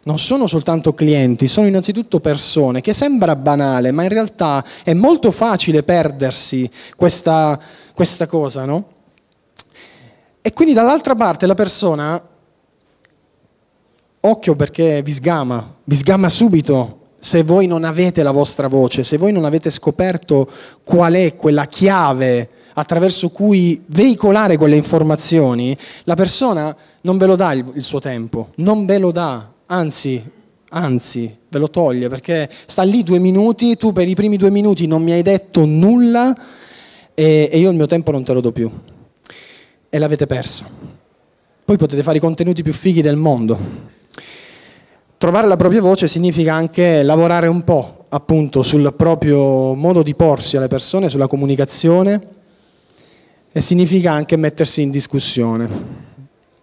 non 0.05 0.19
sono 0.19 0.47
soltanto 0.47 0.95
clienti, 0.95 1.49
sono 1.49 1.67
innanzitutto 1.67 2.19
persone, 2.19 2.81
che 2.81 2.95
sembra 2.95 3.37
banale, 3.37 3.93
ma 3.93 4.03
in 4.03 4.09
realtà 4.09 4.65
è 4.83 4.95
molto 4.95 5.31
facile 5.31 5.83
perdersi 5.83 6.67
questa, 6.97 7.61
questa 7.93 8.27
cosa, 8.27 8.65
no? 8.65 8.89
E 10.41 10.51
quindi 10.55 10.73
dall'altra 10.73 11.15
parte 11.15 11.45
la 11.45 11.55
persona, 11.55 12.27
occhio 14.21 14.57
perché 14.57 15.03
vi 15.03 15.13
sgama, 15.13 15.75
vi 15.85 15.95
sgama 15.95 16.31
subito 16.31 17.01
se 17.21 17.43
voi 17.43 17.67
non 17.67 17.85
avete 17.85 18.23
la 18.23 18.31
vostra 18.31 18.69
voce, 18.69 19.05
se 19.05 19.19
voi 19.19 19.31
non 19.31 19.45
avete 19.45 19.71
scoperto 19.71 20.49
qual 20.83 21.13
è 21.13 21.37
quella 21.37 21.67
chiave 21.67 22.49
attraverso 22.79 23.31
cui 23.31 23.83
veicolare 23.87 24.57
quelle 24.57 24.77
informazioni, 24.77 25.77
la 26.05 26.15
persona 26.15 26.77
non 27.03 27.17
ve 27.17 27.27
lo 27.27 27.35
dà 27.35 27.53
il, 27.53 27.83
suo 27.83 28.01
tempo, 28.01 28.51
non 28.57 28.85
ve 28.85 28.99
lo 28.99 29.13
dà, 29.13 29.51
anzi, 29.67 30.23
anzi, 30.71 31.37
ve 31.49 31.59
lo 31.59 31.71
toglie 31.71 32.09
perché 32.09 32.51
sta 32.67 32.83
lì 32.83 33.03
due 33.03 33.19
minuti, 33.19 33.77
tu 33.77 33.93
per 33.93 34.07
i 34.07 34.15
primi 34.15 34.37
due 34.37 34.51
minuti 34.51 34.87
non 34.87 35.03
mi 35.03 35.13
hai 35.13 35.23
detto 35.23 35.65
nulla 35.65 36.37
e, 37.15 37.49
e 37.51 37.59
io 37.59 37.71
il 37.71 37.77
mio 37.77 37.87
tempo 37.87 38.11
non 38.11 38.25
te 38.25 38.35
lo 38.35 38.43
do 38.43 38.53
più 38.53 38.71
e 39.89 39.99
l'avete 39.99 40.27
perso. 40.27 40.65
Poi 41.65 41.79
potete 41.79 42.03
fare 42.03 42.19
i 42.19 42.21
contenuti 42.21 42.63
più 42.63 42.75
fighi 42.75 43.01
del 43.01 43.17
mondo. 43.17 43.59
Trovare 45.17 45.47
la 45.47 45.57
propria 45.57 45.81
voce 45.81 46.09
significa 46.09 46.53
anche 46.53 47.03
lavorare 47.03 47.47
un 47.47 47.65
po' 47.65 48.05
appunto 48.11 48.63
sul 48.63 48.93
proprio 48.95 49.73
modo 49.73 50.03
di 50.03 50.15
porsi 50.15 50.59
alle 50.59 50.69
persone, 50.69 51.09
sulla 51.09 51.27
comunicazione 51.27 52.35
e 53.57 53.63
significa 53.63 54.13
anche 54.13 54.37
mettersi 54.37 54.83
in 54.83 54.91
discussione 54.91 56.05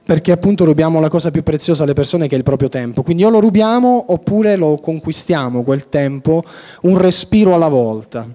perché 0.06 0.32
appunto 0.32 0.64
rubiamo 0.64 1.00
la 1.00 1.10
cosa 1.10 1.32
più 1.32 1.42
preziosa 1.42 1.82
alle 1.82 1.94
persone 1.94 2.28
che 2.28 2.36
è 2.36 2.38
il 2.38 2.44
proprio 2.44 2.70
tempo. 2.70 3.02
Quindi 3.02 3.24
o 3.24 3.30
lo 3.30 3.40
rubiamo 3.40 4.06
oppure 4.10 4.58
lo 4.58 4.78
conquistiamo 4.78 5.64
quel 5.64 5.90
tempo, 5.90 6.44
un 6.82 6.98
respiro 7.00 7.56
alla 7.56 7.70
volta. 7.70 8.28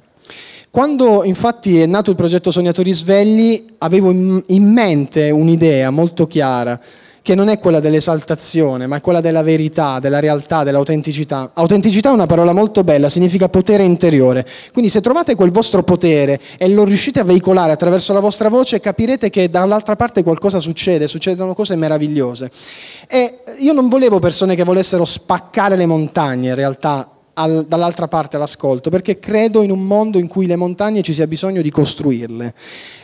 Quando 0.71 1.23
infatti 1.23 1.79
è 1.79 1.87
nato 1.87 2.11
il 2.11 2.17
progetto 2.17 2.51
Sognatori 2.51 2.93
Svegli 2.93 3.75
avevo 3.79 4.11
in 4.11 4.73
mente 4.73 5.31
un'idea 5.31 5.91
molto 5.91 6.27
chiara 6.27 6.81
che 7.29 7.35
non 7.35 7.49
è 7.49 7.59
quella 7.59 7.79
dell'esaltazione, 7.79 8.87
ma 8.87 8.97
è 8.97 9.01
quella 9.03 9.21
della 9.21 9.43
verità, 9.43 9.99
della 9.99 10.19
realtà, 10.19 10.65
dell'autenticità. 10.65 11.51
Autenticità 11.53 12.09
è 12.09 12.13
una 12.15 12.25
parola 12.25 12.55
molto 12.55 12.83
bella, 12.85 13.11
significa 13.11 13.51
potere 13.51 13.83
interiore. 13.83 14.47
Quindi 14.73 14.91
se 14.91 15.03
trovate 15.03 15.35
quel 15.35 15.51
vostro 15.51 15.83
potere 15.83 16.41
e 16.57 16.71
lo 16.71 16.85
riuscite 16.85 17.21
a 17.21 17.25
veicolare 17.25 17.73
attraverso 17.73 18.15
la 18.15 18.21
vostra 18.21 18.49
voce, 18.49 18.81
capirete 18.81 19.29
che 19.29 19.51
dall'altra 19.51 19.95
parte 19.95 20.23
qualcosa 20.23 20.59
succede, 20.59 21.07
succedono 21.07 21.53
cose 21.53 21.77
meravigliose. 21.77 22.51
E 23.07 23.41
io 23.59 23.75
non 23.75 23.91
volevo 23.91 24.21
persone 24.21 24.55
che 24.55 24.65
volessero 24.65 25.05
spaccare 25.05 25.77
le 25.77 25.85
montagne, 25.85 26.49
in 26.49 26.55
realtà, 26.55 27.11
al, 27.39 27.67
dall'altra 27.67 28.09
parte 28.09 28.37
all'ascolto, 28.37 28.91
perché 28.91 29.19
credo 29.19 29.63
in 29.63 29.71
un 29.71 29.87
mondo 29.87 30.19
in 30.19 30.27
cui 30.27 30.47
le 30.47 30.57
montagne 30.57 31.03
ci 31.03 31.13
sia 31.13 31.27
bisogno 31.27 31.63
di 31.63 31.71
costruirle. 31.71 32.55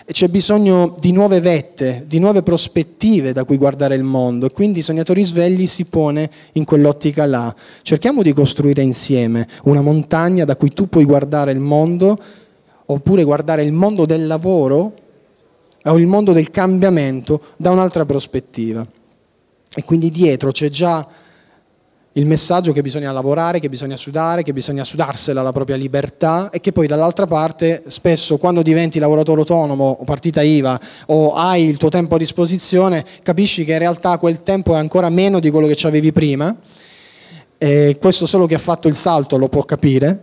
C'è 0.06 0.28
bisogno 0.28 0.96
di 0.98 1.12
nuove 1.12 1.40
vette, 1.40 2.04
di 2.06 2.18
nuove 2.18 2.42
prospettive 2.42 3.32
da 3.32 3.44
cui 3.44 3.56
guardare 3.56 3.94
il 3.94 4.02
mondo 4.02 4.46
e 4.46 4.50
quindi 4.50 4.82
Sognatori 4.82 5.22
Svegli 5.22 5.66
si 5.66 5.84
pone 5.86 6.28
in 6.52 6.64
quell'ottica 6.64 7.24
là. 7.24 7.54
Cerchiamo 7.82 8.22
di 8.22 8.32
costruire 8.32 8.82
insieme 8.82 9.48
una 9.64 9.80
montagna 9.80 10.44
da 10.44 10.56
cui 10.56 10.72
tu 10.74 10.88
puoi 10.88 11.04
guardare 11.04 11.52
il 11.52 11.60
mondo 11.60 12.18
oppure 12.86 13.24
guardare 13.24 13.62
il 13.62 13.72
mondo 13.72 14.04
del 14.04 14.26
lavoro 14.26 14.92
o 15.84 15.98
il 15.98 16.06
mondo 16.06 16.32
del 16.32 16.50
cambiamento 16.50 17.40
da 17.56 17.70
un'altra 17.70 18.04
prospettiva. 18.04 18.86
E 19.76 19.84
quindi 19.84 20.10
dietro 20.10 20.50
c'è 20.50 20.68
già 20.68 21.06
il 22.16 22.26
messaggio 22.26 22.73
che 22.73 22.83
bisogna 22.83 23.11
lavorare, 23.11 23.59
che 23.59 23.68
bisogna 23.68 23.97
sudare, 23.97 24.42
che 24.42 24.52
bisogna 24.52 24.85
sudarsela 24.85 25.42
la 25.42 25.52
propria 25.52 25.76
libertà 25.76 26.49
e 26.50 26.61
che 26.61 26.71
poi 26.71 26.87
dall'altra 26.87 27.26
parte 27.26 27.83
spesso 27.88 28.37
quando 28.37 28.62
diventi 28.62 28.99
lavoratore 28.99 29.40
autonomo 29.40 29.99
o 30.00 30.04
partita 30.04 30.40
IVA 30.42 30.80
o 31.06 31.35
hai 31.35 31.64
il 31.64 31.76
tuo 31.76 31.88
tempo 31.88 32.14
a 32.14 32.18
disposizione 32.18 33.04
capisci 33.23 33.64
che 33.64 33.73
in 33.73 33.78
realtà 33.78 34.16
quel 34.18 34.42
tempo 34.42 34.75
è 34.75 34.78
ancora 34.78 35.09
meno 35.09 35.40
di 35.40 35.50
quello 35.50 35.66
che 35.66 35.87
avevi 35.87 36.12
prima 36.12 36.54
e 37.59 37.97
questo 38.00 38.26
solo 38.26 38.47
chi 38.47 38.54
ha 38.54 38.59
fatto 38.59 38.87
il 38.87 38.94
salto 38.94 39.37
lo 39.37 39.49
può 39.49 39.64
capire 39.64 40.23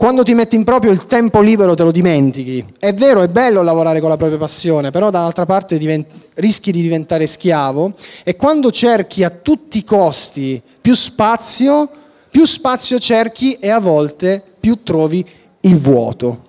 quando 0.00 0.22
ti 0.22 0.32
metti 0.32 0.56
in 0.56 0.64
proprio 0.64 0.92
il 0.92 1.04
tempo 1.04 1.42
libero 1.42 1.74
te 1.74 1.82
lo 1.82 1.90
dimentichi. 1.90 2.64
È 2.78 2.94
vero, 2.94 3.20
è 3.20 3.28
bello 3.28 3.60
lavorare 3.60 4.00
con 4.00 4.08
la 4.08 4.16
propria 4.16 4.38
passione, 4.38 4.90
però 4.90 5.10
dall'altra 5.10 5.44
parte 5.44 5.76
divent- 5.76 6.06
rischi 6.36 6.72
di 6.72 6.80
diventare 6.80 7.26
schiavo 7.26 7.92
e 8.24 8.34
quando 8.34 8.70
cerchi 8.70 9.24
a 9.24 9.28
tutti 9.28 9.76
i 9.76 9.84
costi 9.84 10.62
più 10.90 10.98
spazio, 10.98 11.88
più 12.32 12.44
spazio 12.44 12.98
cerchi 12.98 13.52
e 13.52 13.70
a 13.70 13.78
volte 13.78 14.42
più 14.58 14.82
trovi 14.82 15.24
il 15.60 15.76
vuoto. 15.76 16.48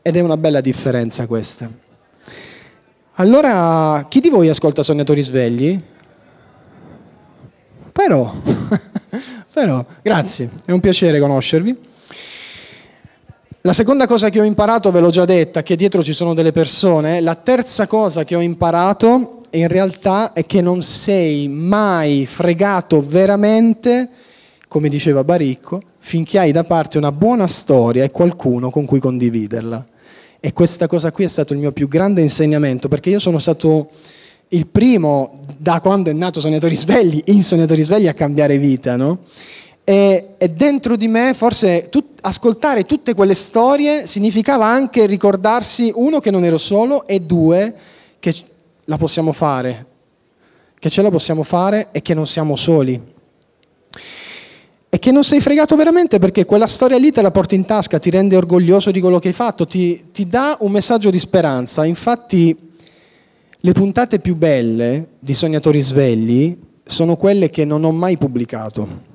Ed 0.00 0.16
è 0.16 0.20
una 0.20 0.38
bella 0.38 0.62
differenza 0.62 1.26
questa. 1.26 1.70
Allora, 3.16 4.06
chi 4.08 4.20
di 4.20 4.30
voi 4.30 4.48
ascolta 4.48 4.82
Sognatori 4.82 5.20
Svegli? 5.20 5.78
Però 7.92 8.32
Però, 9.52 9.84
grazie, 10.00 10.48
è 10.64 10.70
un 10.70 10.80
piacere 10.80 11.20
conoscervi. 11.20 11.76
La 13.60 13.74
seconda 13.74 14.06
cosa 14.06 14.30
che 14.30 14.40
ho 14.40 14.44
imparato, 14.44 14.90
ve 14.90 15.00
l'ho 15.00 15.10
già 15.10 15.26
detta, 15.26 15.62
che 15.62 15.76
dietro 15.76 16.02
ci 16.02 16.14
sono 16.14 16.32
delle 16.32 16.52
persone. 16.52 17.20
La 17.20 17.34
terza 17.34 17.86
cosa 17.86 18.24
che 18.24 18.34
ho 18.34 18.40
imparato 18.40 19.37
in 19.50 19.68
realtà 19.68 20.32
è 20.32 20.44
che 20.46 20.60
non 20.60 20.82
sei 20.82 21.48
mai 21.48 22.26
fregato 22.26 23.04
veramente, 23.06 24.08
come 24.68 24.88
diceva 24.88 25.24
Baricco, 25.24 25.80
finché 25.98 26.38
hai 26.38 26.52
da 26.52 26.64
parte 26.64 26.98
una 26.98 27.12
buona 27.12 27.46
storia 27.46 28.04
e 28.04 28.10
qualcuno 28.10 28.70
con 28.70 28.84
cui 28.84 29.00
condividerla. 29.00 29.86
E 30.40 30.52
questa 30.52 30.86
cosa 30.86 31.10
qui 31.10 31.24
è 31.24 31.28
stato 31.28 31.52
il 31.52 31.58
mio 31.58 31.72
più 31.72 31.88
grande 31.88 32.20
insegnamento, 32.20 32.88
perché 32.88 33.10
io 33.10 33.18
sono 33.18 33.38
stato 33.38 33.90
il 34.48 34.66
primo 34.66 35.40
da 35.56 35.80
quando 35.80 36.10
è 36.10 36.12
nato 36.12 36.40
Sognatori 36.40 36.76
Svegli, 36.76 37.22
in 37.26 37.42
Sognatori 37.42 37.82
Svegli 37.82 38.08
a 38.08 38.14
cambiare 38.14 38.58
vita, 38.58 38.96
no? 38.96 39.20
E, 39.84 40.34
e, 40.36 40.50
dentro 40.50 40.96
di 40.96 41.08
me 41.08 41.32
forse 41.34 41.88
tut, 41.88 42.18
ascoltare 42.20 42.84
tutte 42.84 43.14
quelle 43.14 43.34
storie 43.34 44.06
significava 44.06 44.66
anche 44.66 45.06
ricordarsi, 45.06 45.90
uno, 45.94 46.20
che 46.20 46.30
non 46.30 46.44
ero 46.44 46.58
solo 46.58 47.06
e 47.06 47.20
due, 47.20 47.74
che 48.18 48.34
la 48.88 48.96
possiamo 48.96 49.32
fare, 49.32 49.86
che 50.78 50.88
ce 50.88 51.02
la 51.02 51.10
possiamo 51.10 51.42
fare 51.42 51.88
e 51.92 52.00
che 52.00 52.14
non 52.14 52.26
siamo 52.26 52.56
soli. 52.56 53.16
E 54.90 54.98
che 54.98 55.12
non 55.12 55.24
sei 55.24 55.40
fregato 55.42 55.76
veramente 55.76 56.18
perché 56.18 56.46
quella 56.46 56.66
storia 56.66 56.96
lì 56.96 57.10
te 57.10 57.20
la 57.20 57.30
porti 57.30 57.54
in 57.54 57.66
tasca, 57.66 57.98
ti 57.98 58.08
rende 58.08 58.36
orgoglioso 58.36 58.90
di 58.90 59.00
quello 59.00 59.18
che 59.18 59.28
hai 59.28 59.34
fatto, 59.34 59.66
ti, 59.66 60.10
ti 60.10 60.26
dà 60.26 60.56
un 60.60 60.72
messaggio 60.72 61.10
di 61.10 61.18
speranza. 61.18 61.84
Infatti 61.84 62.56
le 63.58 63.72
puntate 63.72 64.20
più 64.20 64.34
belle 64.36 65.08
di 65.18 65.34
Sognatori 65.34 65.80
Svegli 65.80 66.58
sono 66.82 67.16
quelle 67.16 67.50
che 67.50 67.66
non 67.66 67.84
ho 67.84 67.92
mai 67.92 68.16
pubblicato. 68.16 69.06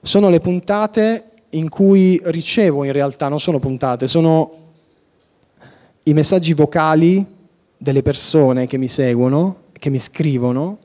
Sono 0.00 0.30
le 0.30 0.40
puntate 0.40 1.24
in 1.50 1.68
cui 1.68 2.18
ricevo 2.24 2.84
in 2.84 2.92
realtà, 2.92 3.28
non 3.28 3.38
sono 3.38 3.58
puntate, 3.58 4.08
sono 4.08 4.54
i 6.04 6.14
messaggi 6.14 6.54
vocali 6.54 7.38
delle 7.82 8.02
persone 8.02 8.66
che 8.66 8.76
mi 8.76 8.88
seguono, 8.88 9.56
che 9.72 9.88
mi 9.88 9.98
scrivono 9.98 10.78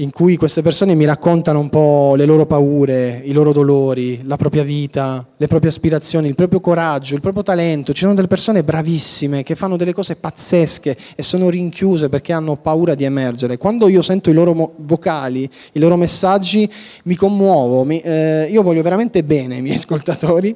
in 0.00 0.12
cui 0.12 0.36
queste 0.36 0.60
persone 0.62 0.94
mi 0.94 1.06
raccontano 1.06 1.58
un 1.58 1.70
po' 1.70 2.14
le 2.14 2.26
loro 2.26 2.46
paure, 2.46 3.20
i 3.24 3.32
loro 3.32 3.52
dolori, 3.52 4.20
la 4.24 4.36
propria 4.36 4.62
vita, 4.62 5.26
le 5.36 5.46
proprie 5.48 5.70
aspirazioni, 5.70 6.28
il 6.28 6.36
proprio 6.36 6.60
coraggio, 6.60 7.14
il 7.14 7.20
proprio 7.20 7.42
talento. 7.42 7.92
Ci 7.92 8.02
sono 8.02 8.14
delle 8.14 8.28
persone 8.28 8.62
bravissime 8.62 9.42
che 9.42 9.56
fanno 9.56 9.76
delle 9.76 9.94
cose 9.94 10.14
pazzesche 10.14 10.96
e 11.16 11.22
sono 11.24 11.48
rinchiuse 11.48 12.10
perché 12.10 12.32
hanno 12.32 12.56
paura 12.56 12.94
di 12.94 13.04
emergere. 13.04 13.56
Quando 13.56 13.88
io 13.88 14.02
sento 14.02 14.30
i 14.30 14.34
loro 14.34 14.74
vocali, 14.76 15.50
i 15.72 15.78
loro 15.80 15.96
messaggi, 15.96 16.70
mi 17.04 17.16
commuovo. 17.16 17.82
Mi, 17.82 17.98
eh, 18.00 18.46
io 18.50 18.62
voglio 18.62 18.82
veramente 18.82 19.24
bene 19.24 19.56
ai 19.56 19.62
miei 19.62 19.76
ascoltatori 19.82 20.54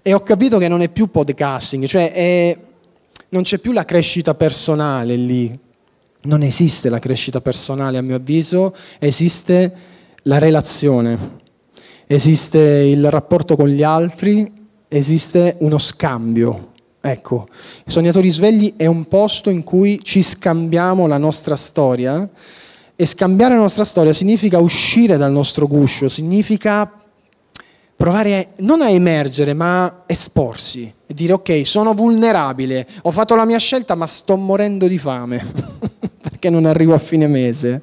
e 0.00 0.14
ho 0.14 0.20
capito 0.20 0.56
che 0.56 0.68
non 0.68 0.80
è 0.80 0.88
più 0.88 1.10
podcasting, 1.10 1.84
cioè 1.84 2.12
è, 2.12 2.56
non 3.30 3.42
c'è 3.42 3.58
più 3.58 3.72
la 3.72 3.84
crescita 3.84 4.34
personale 4.34 5.16
lì. 5.16 5.58
Non 6.22 6.42
esiste 6.42 6.88
la 6.90 6.98
crescita 6.98 7.40
personale, 7.40 7.96
a 7.96 8.02
mio 8.02 8.16
avviso, 8.16 8.74
esiste 8.98 9.74
la 10.24 10.38
relazione, 10.38 11.38
esiste 12.06 12.58
il 12.58 13.10
rapporto 13.10 13.56
con 13.56 13.68
gli 13.68 13.82
altri, 13.82 14.52
esiste 14.88 15.56
uno 15.60 15.78
scambio. 15.78 16.72
Ecco, 17.00 17.48
i 17.86 17.90
Sognatori 17.90 18.28
Svegli 18.28 18.74
è 18.76 18.84
un 18.84 19.06
posto 19.06 19.48
in 19.48 19.64
cui 19.64 20.00
ci 20.02 20.20
scambiamo 20.20 21.06
la 21.06 21.16
nostra 21.16 21.56
storia 21.56 22.28
e 22.94 23.06
scambiare 23.06 23.54
la 23.54 23.60
nostra 23.60 23.84
storia 23.84 24.12
significa 24.12 24.58
uscire 24.58 25.16
dal 25.16 25.32
nostro 25.32 25.66
guscio, 25.66 26.10
significa 26.10 26.92
provare 27.96 28.48
non 28.58 28.82
a 28.82 28.90
emergere, 28.90 29.54
ma 29.54 29.84
a 29.84 30.02
esporsi 30.06 30.92
e 31.10 31.14
dire 31.14 31.32
ok, 31.32 31.66
sono 31.66 31.92
vulnerabile, 31.92 32.86
ho 33.02 33.10
fatto 33.10 33.34
la 33.34 33.44
mia 33.44 33.58
scelta 33.58 33.96
ma 33.96 34.06
sto 34.06 34.36
morendo 34.36 34.86
di 34.86 34.96
fame. 34.96 35.44
perché 36.22 36.50
non 36.50 36.66
arrivo 36.66 36.94
a 36.94 36.98
fine 36.98 37.26
mese. 37.26 37.82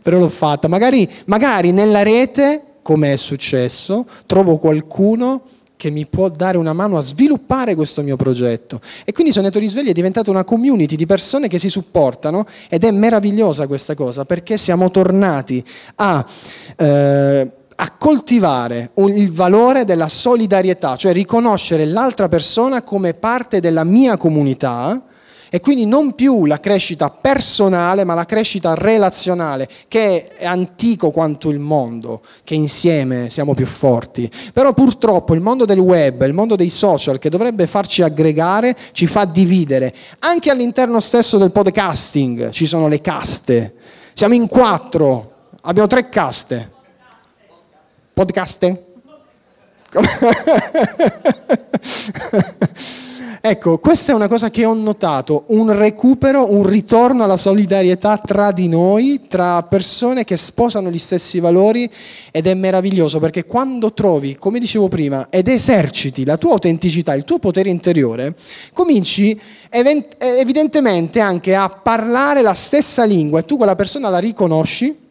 però 0.00 0.18
l'ho 0.18 0.30
fatta. 0.30 0.68
Magari, 0.68 1.06
magari 1.26 1.70
nella 1.70 2.02
rete, 2.02 2.78
come 2.80 3.12
è 3.12 3.16
successo, 3.16 4.06
trovo 4.24 4.56
qualcuno 4.56 5.42
che 5.76 5.90
mi 5.90 6.06
può 6.06 6.30
dare 6.30 6.56
una 6.56 6.72
mano 6.72 6.96
a 6.96 7.02
sviluppare 7.02 7.74
questo 7.74 8.02
mio 8.02 8.16
progetto. 8.16 8.80
E 9.04 9.12
quindi 9.12 9.32
Sognatori 9.32 9.66
Svegli 9.66 9.88
è 9.88 9.92
diventata 9.92 10.30
una 10.30 10.44
community 10.44 10.96
di 10.96 11.04
persone 11.04 11.48
che 11.48 11.58
si 11.58 11.68
supportano 11.68 12.46
ed 12.70 12.84
è 12.84 12.90
meravigliosa 12.90 13.66
questa 13.66 13.94
cosa 13.94 14.24
perché 14.24 14.56
siamo 14.56 14.90
tornati 14.90 15.62
a... 15.96 16.24
Eh, 16.76 17.52
a 17.76 17.90
coltivare 17.92 18.90
un, 18.94 19.16
il 19.16 19.32
valore 19.32 19.84
della 19.84 20.08
solidarietà, 20.08 20.96
cioè 20.96 21.12
riconoscere 21.12 21.84
l'altra 21.84 22.28
persona 22.28 22.82
come 22.82 23.14
parte 23.14 23.60
della 23.60 23.84
mia 23.84 24.16
comunità 24.16 25.04
e 25.54 25.60
quindi 25.60 25.84
non 25.84 26.14
più 26.14 26.46
la 26.46 26.60
crescita 26.60 27.10
personale, 27.10 28.04
ma 28.04 28.14
la 28.14 28.24
crescita 28.24 28.72
relazionale, 28.72 29.68
che 29.86 30.28
è 30.28 30.46
antico 30.46 31.10
quanto 31.10 31.50
il 31.50 31.58
mondo, 31.58 32.22
che 32.42 32.54
insieme 32.54 33.28
siamo 33.28 33.52
più 33.52 33.66
forti. 33.66 34.30
Però 34.54 34.72
purtroppo 34.72 35.34
il 35.34 35.42
mondo 35.42 35.66
del 35.66 35.78
web, 35.78 36.22
il 36.22 36.32
mondo 36.32 36.56
dei 36.56 36.70
social, 36.70 37.18
che 37.18 37.28
dovrebbe 37.28 37.66
farci 37.66 38.00
aggregare, 38.00 38.74
ci 38.92 39.06
fa 39.06 39.26
dividere. 39.26 39.94
Anche 40.20 40.50
all'interno 40.50 41.00
stesso 41.00 41.36
del 41.36 41.52
podcasting 41.52 42.48
ci 42.48 42.64
sono 42.64 42.88
le 42.88 43.02
caste. 43.02 43.74
Siamo 44.14 44.32
in 44.32 44.46
quattro, 44.46 45.32
abbiamo 45.60 45.86
tre 45.86 46.08
caste. 46.08 46.71
Podcasting? 48.22 48.78
Ecco, 53.44 53.80
questa 53.80 54.12
è 54.12 54.14
una 54.14 54.28
cosa 54.28 54.50
che 54.50 54.64
ho 54.64 54.72
notato, 54.72 55.46
un 55.48 55.76
recupero, 55.76 56.52
un 56.52 56.64
ritorno 56.64 57.24
alla 57.24 57.36
solidarietà 57.36 58.18
tra 58.18 58.52
di 58.52 58.68
noi, 58.68 59.22
tra 59.26 59.64
persone 59.64 60.22
che 60.22 60.36
sposano 60.36 60.92
gli 60.92 60.98
stessi 60.98 61.40
valori 61.40 61.90
ed 62.30 62.46
è 62.46 62.54
meraviglioso 62.54 63.18
perché 63.18 63.44
quando 63.44 63.92
trovi, 63.92 64.36
come 64.36 64.60
dicevo 64.60 64.86
prima, 64.86 65.26
ed 65.28 65.48
eserciti 65.48 66.24
la 66.24 66.36
tua 66.36 66.52
autenticità, 66.52 67.14
il 67.14 67.24
tuo 67.24 67.40
potere 67.40 67.68
interiore, 67.68 68.36
cominci 68.72 69.36
evidentemente 69.68 71.18
anche 71.18 71.56
a 71.56 71.68
parlare 71.68 72.42
la 72.42 72.54
stessa 72.54 73.02
lingua 73.02 73.40
e 73.40 73.44
tu 73.44 73.56
quella 73.56 73.74
persona 73.74 74.08
la 74.08 74.18
riconosci 74.18 75.01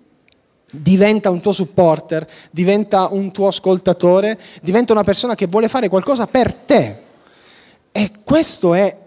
diventa 0.71 1.29
un 1.29 1.41
tuo 1.41 1.51
supporter, 1.51 2.27
diventa 2.49 3.09
un 3.11 3.31
tuo 3.31 3.47
ascoltatore, 3.47 4.39
diventa 4.61 4.93
una 4.93 5.03
persona 5.03 5.35
che 5.35 5.47
vuole 5.47 5.67
fare 5.67 5.89
qualcosa 5.89 6.25
per 6.27 6.53
te. 6.53 6.97
E 7.91 8.11
questo 8.23 8.73
è, 8.73 8.97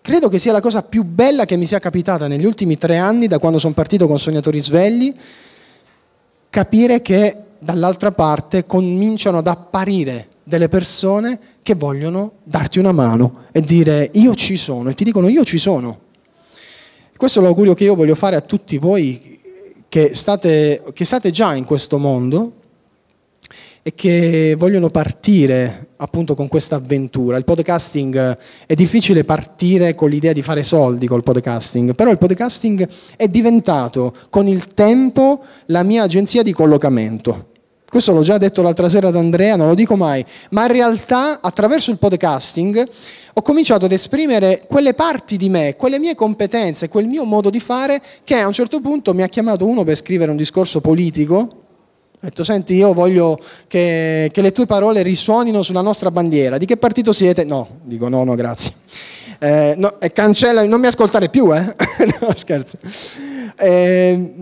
credo 0.00 0.28
che 0.28 0.38
sia 0.38 0.52
la 0.52 0.60
cosa 0.60 0.82
più 0.82 1.02
bella 1.02 1.44
che 1.44 1.56
mi 1.56 1.66
sia 1.66 1.80
capitata 1.80 2.28
negli 2.28 2.44
ultimi 2.44 2.78
tre 2.78 2.96
anni, 2.96 3.26
da 3.26 3.38
quando 3.38 3.58
sono 3.58 3.74
partito 3.74 4.06
con 4.06 4.18
Sognatori 4.18 4.60
Svegli, 4.60 5.14
capire 6.48 7.02
che 7.02 7.36
dall'altra 7.58 8.12
parte 8.12 8.64
cominciano 8.64 9.38
ad 9.38 9.48
apparire 9.48 10.28
delle 10.44 10.68
persone 10.68 11.38
che 11.62 11.74
vogliono 11.74 12.32
darti 12.44 12.78
una 12.78 12.92
mano 12.92 13.46
e 13.52 13.60
dire 13.60 14.08
io 14.14 14.34
ci 14.34 14.56
sono, 14.56 14.88
e 14.90 14.94
ti 14.94 15.04
dicono 15.04 15.28
io 15.28 15.44
ci 15.44 15.58
sono. 15.58 16.06
Questo 17.16 17.40
è 17.40 17.42
l'augurio 17.42 17.74
che 17.74 17.84
io 17.84 17.96
voglio 17.96 18.14
fare 18.14 18.36
a 18.36 18.40
tutti 18.40 18.78
voi 18.78 19.37
che 19.88 20.14
state, 20.14 20.82
che 20.92 21.04
state 21.04 21.30
già 21.30 21.54
in 21.54 21.64
questo 21.64 21.98
mondo 21.98 22.52
e 23.82 23.94
che 23.94 24.54
vogliono 24.58 24.90
partire 24.90 25.88
appunto 25.96 26.34
con 26.34 26.46
questa 26.46 26.76
avventura. 26.76 27.36
Il 27.36 27.44
podcasting 27.44 28.36
è 28.66 28.74
difficile 28.74 29.24
partire 29.24 29.94
con 29.94 30.10
l'idea 30.10 30.32
di 30.32 30.42
fare 30.42 30.62
soldi 30.62 31.06
col 31.06 31.22
podcasting, 31.22 31.94
però 31.94 32.10
il 32.10 32.18
podcasting 32.18 32.86
è 33.16 33.28
diventato 33.28 34.14
con 34.28 34.46
il 34.46 34.74
tempo 34.74 35.42
la 35.66 35.82
mia 35.82 36.02
agenzia 36.02 36.42
di 36.42 36.52
collocamento. 36.52 37.46
Questo 37.90 38.12
l'ho 38.12 38.22
già 38.22 38.36
detto 38.36 38.60
l'altra 38.60 38.90
sera 38.90 39.08
ad 39.08 39.16
Andrea, 39.16 39.56
non 39.56 39.68
lo 39.68 39.74
dico 39.74 39.96
mai, 39.96 40.22
ma 40.50 40.66
in 40.66 40.72
realtà 40.72 41.40
attraverso 41.40 41.90
il 41.90 41.96
podcasting 41.96 42.86
ho 43.32 43.40
cominciato 43.40 43.86
ad 43.86 43.92
esprimere 43.92 44.64
quelle 44.68 44.92
parti 44.92 45.38
di 45.38 45.48
me, 45.48 45.74
quelle 45.74 45.98
mie 45.98 46.14
competenze, 46.14 46.90
quel 46.90 47.06
mio 47.06 47.24
modo 47.24 47.48
di 47.48 47.60
fare 47.60 48.02
che 48.24 48.36
a 48.36 48.46
un 48.46 48.52
certo 48.52 48.80
punto 48.80 49.14
mi 49.14 49.22
ha 49.22 49.28
chiamato 49.28 49.66
uno 49.66 49.84
per 49.84 49.96
scrivere 49.96 50.30
un 50.30 50.36
discorso 50.36 50.82
politico 50.82 51.62
ha 52.20 52.26
detto, 52.26 52.42
senti, 52.42 52.74
io 52.74 52.92
voglio 52.92 53.38
che, 53.68 54.28
che, 54.32 54.42
le 54.42 54.50
tue 54.50 54.66
parole 54.66 55.02
risuonino 55.02 55.62
sulla 55.62 55.82
nostra 55.82 56.10
bandiera. 56.10 56.58
Di 56.58 56.66
che 56.66 56.76
partito 56.76 57.12
siete? 57.12 57.44
No, 57.44 57.78
dico 57.84 58.08
no, 58.08 58.24
no, 58.24 58.34
grazie. 58.34 58.72
Eh, 59.38 59.74
no, 59.76 59.98
cancella, 60.12 60.66
non 60.66 60.80
mi 60.80 60.88
ascoltare 60.88 61.28
più, 61.28 61.54
eh? 61.54 61.62
no, 62.20 62.34
scherzo. 62.34 62.76
Eh, 63.56 64.34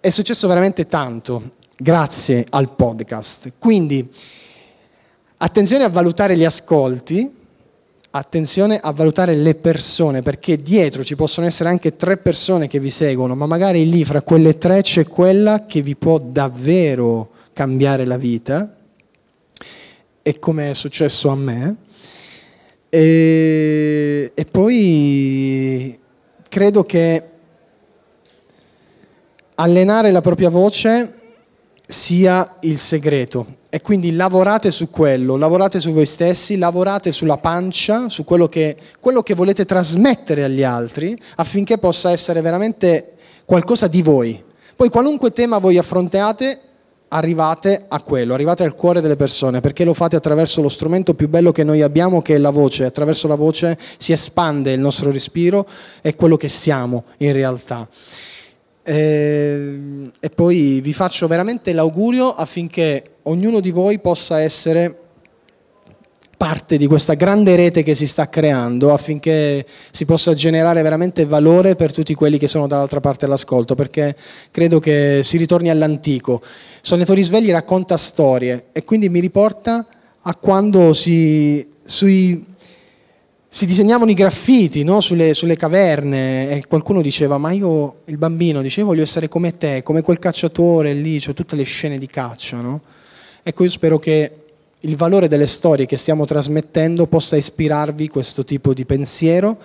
è 0.00 0.08
successo 0.08 0.48
veramente 0.48 0.86
tanto 0.86 1.62
grazie 1.76 2.46
al 2.50 2.70
podcast. 2.74 3.52
Quindi, 3.58 4.08
attenzione 5.38 5.84
a 5.84 5.88
valutare 5.88 6.36
gli 6.36 6.44
ascolti, 6.44 7.42
attenzione 8.10 8.78
a 8.78 8.92
valutare 8.92 9.34
le 9.34 9.54
persone, 9.54 10.22
perché 10.22 10.56
dietro 10.56 11.02
ci 11.02 11.16
possono 11.16 11.46
essere 11.46 11.68
anche 11.68 11.96
tre 11.96 12.16
persone 12.16 12.68
che 12.68 12.78
vi 12.78 12.90
seguono, 12.90 13.34
ma 13.34 13.46
magari 13.46 13.88
lì 13.88 14.04
fra 14.04 14.22
quelle 14.22 14.56
tre 14.58 14.82
c'è 14.82 15.06
quella 15.06 15.66
che 15.66 15.82
vi 15.82 15.96
può 15.96 16.18
davvero 16.18 17.30
cambiare 17.52 18.04
la 18.04 18.16
vita, 18.16 18.76
e 20.22 20.38
come 20.38 20.70
è 20.70 20.74
successo 20.74 21.28
a 21.28 21.34
me. 21.34 21.76
E, 22.88 24.30
e 24.32 24.44
poi 24.44 25.98
credo 26.48 26.84
che 26.84 27.28
allenare 29.56 30.12
la 30.12 30.20
propria 30.20 30.50
voce 30.50 31.22
sia 31.94 32.56
il 32.62 32.78
segreto 32.78 33.58
e 33.70 33.80
quindi 33.80 34.16
lavorate 34.16 34.72
su 34.72 34.90
quello, 34.90 35.36
lavorate 35.36 35.78
su 35.78 35.92
voi 35.92 36.06
stessi, 36.06 36.58
lavorate 36.58 37.12
sulla 37.12 37.38
pancia, 37.38 38.08
su 38.08 38.24
quello 38.24 38.48
che, 38.48 38.76
quello 38.98 39.22
che 39.22 39.34
volete 39.34 39.64
trasmettere 39.64 40.42
agli 40.42 40.64
altri 40.64 41.16
affinché 41.36 41.78
possa 41.78 42.10
essere 42.10 42.40
veramente 42.40 43.12
qualcosa 43.44 43.86
di 43.86 44.02
voi. 44.02 44.42
Poi 44.74 44.88
qualunque 44.88 45.32
tema 45.32 45.58
voi 45.58 45.78
affrontate, 45.78 46.60
arrivate 47.08 47.84
a 47.86 48.02
quello, 48.02 48.34
arrivate 48.34 48.64
al 48.64 48.74
cuore 48.74 49.00
delle 49.00 49.16
persone, 49.16 49.60
perché 49.60 49.84
lo 49.84 49.94
fate 49.94 50.16
attraverso 50.16 50.60
lo 50.62 50.68
strumento 50.68 51.14
più 51.14 51.28
bello 51.28 51.52
che 51.52 51.62
noi 51.62 51.80
abbiamo, 51.80 52.22
che 52.22 52.34
è 52.34 52.38
la 52.38 52.50
voce. 52.50 52.84
Attraverso 52.84 53.28
la 53.28 53.36
voce 53.36 53.78
si 53.98 54.10
espande 54.10 54.72
il 54.72 54.80
nostro 54.80 55.12
respiro 55.12 55.64
e 56.02 56.16
quello 56.16 56.36
che 56.36 56.48
siamo 56.48 57.04
in 57.18 57.32
realtà. 57.32 57.88
E, 58.84 58.94
ehm, 58.94 60.12
e 60.20 60.30
poi 60.30 60.80
vi 60.82 60.92
faccio 60.92 61.26
veramente 61.26 61.72
l'augurio 61.72 62.34
affinché 62.34 63.16
ognuno 63.22 63.60
di 63.60 63.70
voi 63.70 63.98
possa 63.98 64.40
essere 64.40 64.98
parte 66.36 66.76
di 66.76 66.86
questa 66.86 67.14
grande 67.14 67.56
rete 67.56 67.82
che 67.82 67.94
si 67.94 68.06
sta 68.06 68.28
creando 68.28 68.92
affinché 68.92 69.64
si 69.90 70.04
possa 70.04 70.34
generare 70.34 70.82
veramente 70.82 71.24
valore 71.24 71.74
per 71.74 71.92
tutti 71.92 72.12
quelli 72.14 72.36
che 72.36 72.48
sono 72.48 72.66
dall'altra 72.66 73.00
parte 73.00 73.24
all'ascolto, 73.24 73.74
perché 73.74 74.14
credo 74.50 74.78
che 74.78 75.20
si 75.22 75.38
ritorni 75.38 75.70
all'antico. 75.70 76.42
Sonetori 76.82 77.22
Svegli 77.22 77.50
racconta 77.50 77.96
storie 77.96 78.66
e 78.72 78.84
quindi 78.84 79.08
mi 79.08 79.20
riporta 79.20 79.86
a 80.20 80.34
quando 80.34 80.92
si, 80.92 81.66
sui 81.82 82.44
si 83.54 83.66
disegnavano 83.66 84.10
i 84.10 84.14
graffiti 84.14 84.82
no? 84.82 85.00
sulle, 85.00 85.32
sulle, 85.32 85.54
caverne 85.54 86.50
e 86.50 86.66
qualcuno 86.66 87.00
diceva 87.00 87.38
ma 87.38 87.52
io, 87.52 88.00
il 88.06 88.18
bambino, 88.18 88.60
dicevo 88.60 88.88
voglio 88.88 89.04
essere 89.04 89.28
come 89.28 89.56
te, 89.56 89.84
come 89.84 90.02
quel 90.02 90.18
cacciatore 90.18 90.92
lì, 90.92 91.20
cioè 91.20 91.34
tutte 91.34 91.54
le 91.54 91.62
scene 91.62 91.96
di 91.96 92.08
caccia. 92.08 92.56
No? 92.56 92.80
Ecco, 93.44 93.62
io 93.62 93.70
spero 93.70 94.00
che 94.00 94.32
il 94.80 94.96
valore 94.96 95.28
delle 95.28 95.46
storie 95.46 95.86
che 95.86 95.96
stiamo 95.98 96.24
trasmettendo 96.24 97.06
possa 97.06 97.36
ispirarvi 97.36 98.08
questo 98.08 98.42
tipo 98.42 98.74
di 98.74 98.84
pensiero 98.84 99.56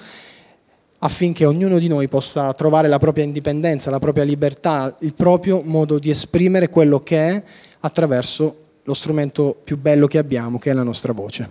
affinché 0.99 1.45
ognuno 1.45 1.79
di 1.79 1.87
noi 1.87 2.07
possa 2.07 2.53
trovare 2.53 2.87
la 2.87 2.99
propria 2.99 3.23
indipendenza, 3.23 3.89
la 3.89 3.97
propria 3.97 4.23
libertà, 4.23 4.95
il 4.99 5.15
proprio 5.15 5.63
modo 5.65 5.97
di 5.97 6.11
esprimere 6.11 6.69
quello 6.69 6.99
che 7.01 7.27
è 7.27 7.43
attraverso 7.79 8.55
lo 8.83 8.93
strumento 8.93 9.59
più 9.63 9.79
bello 9.79 10.05
che 10.05 10.19
abbiamo, 10.19 10.59
che 10.59 10.69
è 10.69 10.73
la 10.73 10.83
nostra 10.83 11.11
voce. 11.11 11.49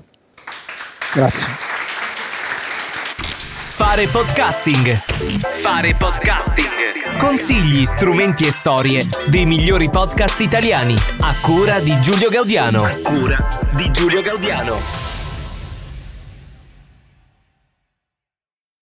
Grazie. 1.12 1.67
Fare 3.78 4.08
podcasting. 4.08 5.00
Fare 5.62 5.94
podcasting. 5.94 7.16
Consigli, 7.16 7.84
strumenti 7.84 8.44
e 8.44 8.50
storie 8.50 9.06
dei 9.28 9.46
migliori 9.46 9.88
podcast 9.88 10.40
italiani. 10.40 10.96
A 11.20 11.36
cura 11.40 11.78
di 11.78 11.96
Giulio 12.00 12.28
Gaudiano. 12.28 12.82
A 12.82 12.98
cura 13.00 13.48
di 13.76 13.88
Giulio 13.92 14.20
Gaudiano. 14.20 15.07